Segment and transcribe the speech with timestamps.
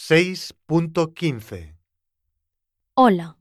[0.00, 1.76] 6.15
[2.94, 3.36] Hola,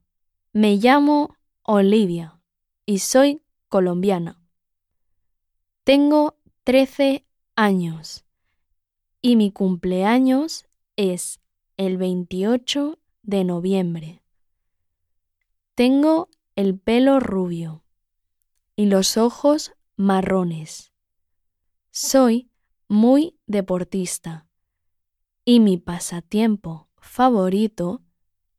[0.52, 2.42] me llamo Olivia
[2.86, 4.44] y soy colombiana.
[5.86, 7.26] Tengo 13
[7.56, 8.26] años
[9.22, 10.68] y mi cumpleaños
[10.98, 11.40] es
[11.78, 14.22] el 28 de noviembre.
[15.76, 17.86] Tengo el pelo rubio
[18.76, 20.92] y los ojos marrones.
[21.90, 22.52] Soy
[22.90, 24.49] muy deportista
[25.50, 28.04] y mi pasatiempo favorito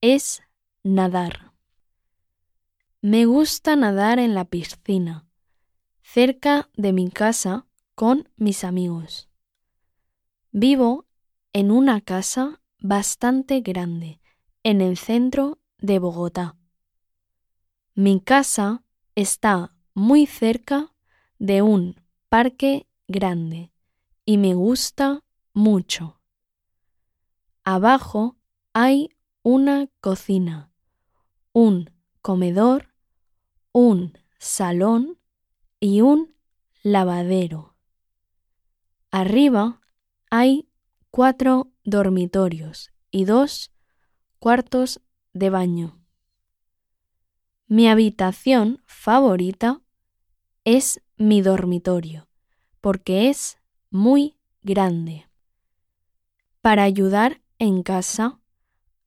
[0.00, 0.42] es
[0.82, 1.52] nadar.
[3.00, 5.24] Me gusta nadar en la piscina,
[6.02, 9.28] cerca de mi casa con mis amigos.
[10.50, 11.06] Vivo
[11.52, 14.20] en una casa bastante grande
[14.64, 16.56] en el centro de Bogotá.
[17.94, 18.82] Mi casa
[19.14, 20.92] está muy cerca
[21.38, 23.70] de un parque grande
[24.24, 25.22] y me gusta
[25.52, 26.19] mucho.
[27.64, 28.36] Abajo
[28.72, 29.10] hay
[29.42, 30.72] una cocina,
[31.52, 31.90] un
[32.22, 32.94] comedor,
[33.72, 35.18] un salón
[35.78, 36.34] y un
[36.82, 37.76] lavadero.
[39.10, 39.80] Arriba
[40.30, 40.68] hay
[41.10, 43.72] cuatro dormitorios y dos
[44.38, 45.00] cuartos
[45.32, 46.00] de baño.
[47.66, 49.82] Mi habitación favorita
[50.64, 52.28] es mi dormitorio
[52.80, 53.58] porque es
[53.90, 55.26] muy grande.
[56.62, 58.40] Para ayudar en casa,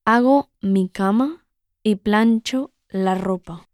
[0.06, 1.46] hago mi cama
[1.82, 3.68] y plancho la ropa.